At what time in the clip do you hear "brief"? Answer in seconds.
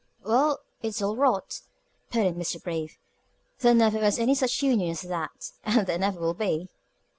2.59-2.97